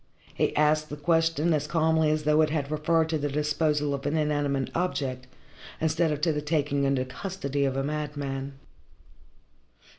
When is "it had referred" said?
2.41-3.07